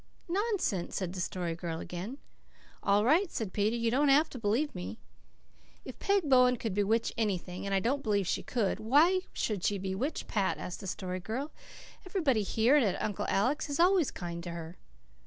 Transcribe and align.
"Nonsense!" 0.27 0.95
said 0.95 1.13
the 1.13 1.19
Story 1.19 1.53
Girl 1.53 1.79
again. 1.79 2.17
"All 2.81 3.05
right," 3.05 3.29
said 3.31 3.53
Peter. 3.53 3.75
"You 3.75 3.91
don't 3.91 4.09
have 4.09 4.29
to 4.31 4.39
believe 4.39 4.73
me." 4.73 4.97
"If 5.85 5.99
Peg 5.99 6.27
Bowen 6.27 6.57
could 6.57 6.73
bewitch 6.73 7.13
anything 7.19 7.67
and 7.67 7.75
I 7.75 7.81
don't 7.81 8.01
believe 8.01 8.25
she 8.25 8.41
could 8.41 8.79
why 8.79 9.19
should 9.31 9.63
she 9.63 9.77
bewitch 9.77 10.25
Pat?" 10.25 10.57
asked 10.57 10.79
the 10.79 10.87
Story 10.87 11.19
Girl. 11.19 11.51
"Everybody 12.03 12.41
here 12.41 12.75
and 12.75 12.83
at 12.83 12.99
Uncle 12.99 13.27
Alec's 13.29 13.69
is 13.69 13.79
always 13.79 14.09
kind 14.09 14.41
to 14.43 14.49
her." 14.49 14.75